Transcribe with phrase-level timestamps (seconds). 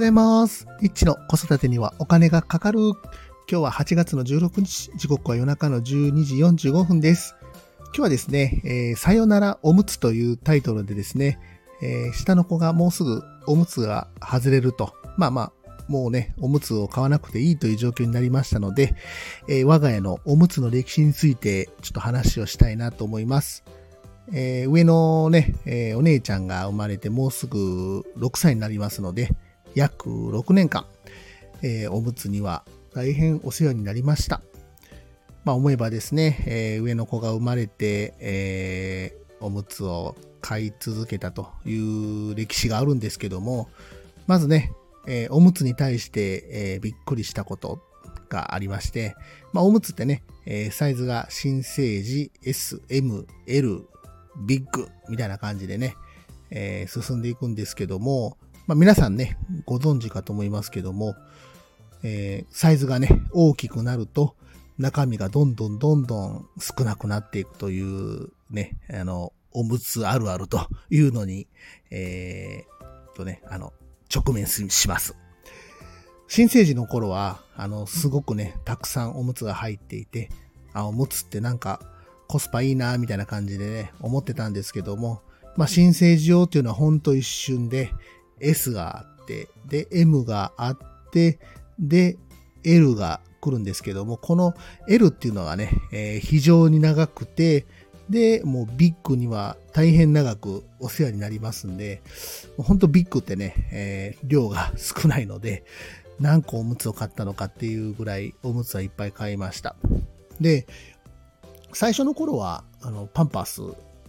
[0.00, 0.66] ございます。
[0.80, 2.78] イッチの子育てにはお金がかかる。
[2.78, 2.94] 今
[3.46, 6.36] 日は8月の16日、時刻は夜中の12時
[6.70, 7.36] 45分です。
[7.88, 11.38] 今日はですね、えーさよならおむつというタイトルでですね、
[11.82, 14.94] えー下の子がもうすぐおむつが外れると。
[15.18, 15.52] まあまあ、
[15.86, 18.94] もうね、おむつを買わなくていいという状況になりましたので、
[19.50, 23.64] えー我が家のおむつの歴史についてちょっと話をしたいなと思います。
[24.32, 29.36] えー上のね、えーお姉ちゃんが生まれてもうすぐ6歳になりますので、
[29.74, 30.86] 約6年間、
[31.62, 34.42] えーおむつには大変お世話になりました。
[35.44, 43.68] まあ思えばですね、えー上の子が生まれて、えーおむつを買い続けたという歴史があるんですけども、
[44.26, 44.72] まずね、
[45.06, 47.80] えーおむつに対して、えーびっくりしたこと
[48.28, 49.14] がありまして、
[49.52, 53.86] まあおむつってね、えーサイズが新生児 S、M、L、
[54.46, 55.94] ビッグみたいな感じでね、
[56.50, 58.36] えー進んでいくんですけども、
[58.70, 59.36] まあ皆さんね、
[59.66, 61.16] ご存知かと思いますけども、
[62.04, 64.36] えーサイズがね、大きくなると、
[64.78, 71.48] 中身がどんどんどんどん少なくなっていくというね、あの、おむつあるあるというのに、
[71.90, 73.72] えーとね、あの、
[74.14, 75.16] 直面します。
[76.28, 80.30] 新生児の頃は、あの、すごくね、たくさんおむつが入っていて、
[80.74, 81.80] あ、おむつってなんか
[82.28, 85.22] コスパいいな、みたいな感じでね、思ってたんですけども、
[85.56, 87.90] まあ、新生児用っていうのはほんと一瞬で、
[88.40, 90.78] S があって、で、M があっ
[91.12, 91.38] て、
[91.78, 92.16] で、
[92.64, 94.54] L が来るんですけども、この
[94.88, 97.66] L っていうのがね、えー非常に長くて、
[98.08, 102.02] で、もうビッグには大変長くお世話になりますんで、
[102.56, 105.64] もうほんとビッグってね、えー量が 少ないので、
[106.18, 109.76] 何個おむつを買ったのかっていうぐらいおむつはいっぱい買いました。
[110.40, 110.66] で、
[111.72, 113.62] 最初の頃は、あの、パンパース、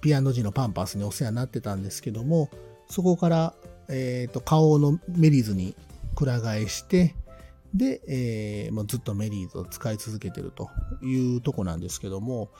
[0.00, 2.50] P&G のパンパスにお世話になってたんですけども、
[2.90, 3.54] そこから、
[3.88, 5.74] えっ、と、顔のメリーズに
[6.14, 7.14] くら替えして、
[7.74, 10.70] で、えーもうずっとメリーズを使い続けてると
[11.02, 12.50] いうとこなんですけども、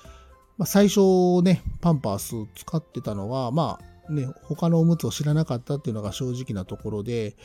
[0.59, 3.78] まあ、最初ね、パンパース使ってたのは、ま
[4.09, 7.37] あね、他のおむつを知らなかったっていうのが正直なところで、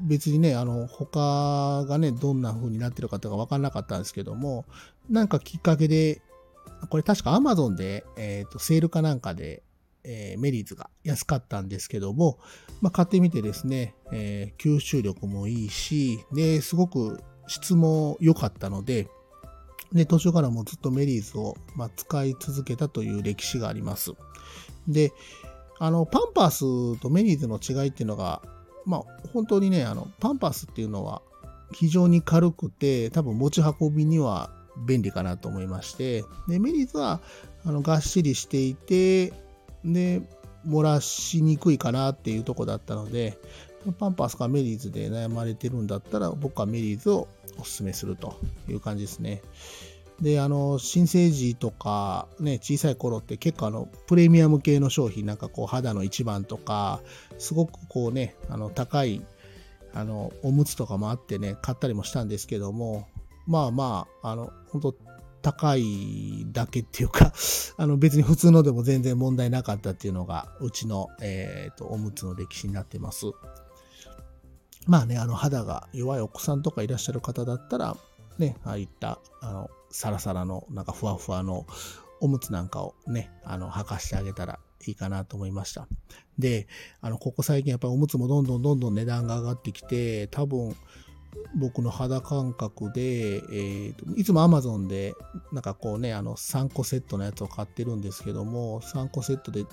[0.00, 4.66] 別にね、あの、他がね、どんな風になってるかとか分かんなかったんですけども、
[5.08, 6.20] なんかきっかけで、
[6.90, 9.62] これ確か Amazon で、えっ、と、セールかなんかで、
[10.06, 12.38] えーメリーズが安かったんですけども、
[12.80, 19.08] まあ、買ってみてですね、えー吸収力もいいし、で、すごく質も良かったので、
[19.92, 24.12] で、途中からもずっとメリーズを、まあ、使い続けたという歴史があります。
[24.88, 25.12] で、
[25.78, 26.50] あの、パンパー
[26.96, 28.42] スとメリーズの違いっていうのが、
[28.84, 29.02] まあ、
[29.32, 31.22] 本当にね、あの、パンパースっていうのは
[31.72, 34.50] 非常に軽くて、多分持ち運びには
[34.86, 37.20] 便利かなと思いまして、で、メリーズは、
[37.64, 39.32] あの、がっしりしていて、
[39.86, 40.22] で、
[40.66, 43.38] 漏らしにくいかなっていうとこだったので、
[43.98, 48.36] パンパスかメリーズで悩まれてるんだったら、僕はメリーズをお勧めすると
[48.68, 49.42] いう感じですね。
[50.20, 57.00] で、あの、新生児とか、ね、小さい頃って結構あの、プレミアム系の商品、なんかこう、肌の一番とか、
[57.38, 59.22] すごくこうね、あの、高い、
[59.92, 63.06] あの、おむつとかもあってね、買ったりもしたんですけども、
[63.46, 64.94] まあまあ、あの、本当
[65.46, 67.32] 高いだけっていうか、
[67.78, 73.26] あの、別に普通のでも全然問題なかったっていうのが、うちの、えっ、と、おむつの歴史になってます。
[74.88, 77.96] まあね、あの、肌が弱いお子さんとかいらっしゃる方だったら、
[78.38, 81.64] ね、ああいった、あの、サラサラの、なんかふわふわの
[82.20, 85.86] おむつなんかをね、あの、履かしてあげたらいいかなと思いました。
[86.40, 86.66] で、
[87.00, 90.74] あの、ここ最近やっぱりおむつもどんどんどんどん値段が上がってきて、多分、
[91.54, 95.14] 僕の肌感覚で、えーといつも Amazon で、
[95.52, 99.64] なんかこうね、あの、3個セットのやつを買ってるんですけども、3個セットで、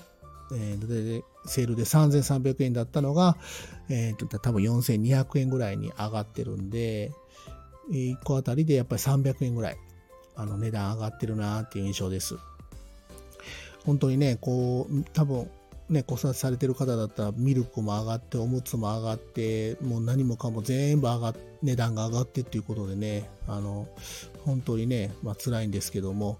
[0.53, 3.37] えーでセールで3300円だったのが、
[3.89, 7.11] えーと、多分4200円ぐらいに上がってるんで、
[7.91, 9.77] 1個あたりでやっぱり300円ぐらい、
[10.35, 12.35] あの、値段上がってるなっていう印象です。
[13.85, 15.49] 本当にね、こう、多分、
[15.89, 23.87] ね、子育てされてる方だったら、ミルクも上がって、おむつも上がって、もう何もかも全部上がっ、値段が上がってっていうことでね、あの、
[24.45, 26.39] 本当にね、まあ辛いんですけども、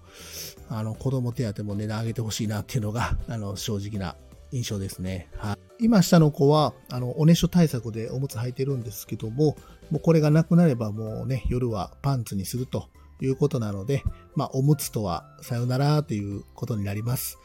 [0.70, 4.16] あの、子供手当も値段上げてほしいなっていうのが、 あの、正直な
[4.52, 5.30] 印象ですね。
[5.38, 5.86] はい。
[5.86, 9.58] 今下の子は、あの、おねしょ対策でおむつ履いてるんですけども、
[9.92, 12.90] もうこれがなくなればもうね、夜はパンツにすると
[13.22, 14.04] いうことなので、
[14.36, 17.38] まあ、おむつとはさよならということになります。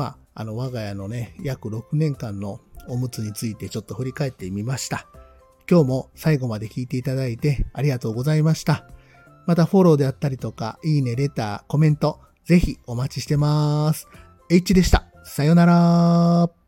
[0.00, 5.06] まあ、あの、我が家のね、約6年間のおむつについてちょっと振り返ってみました。
[5.70, 8.86] 今日も最後まで聞いていただいてありがとうございました。
[9.46, 14.08] またフォローであったりとか、いいね、レター、コメント、ぜひお待ちしてます。
[14.48, 15.04] H でした。
[15.22, 16.59] さよなら。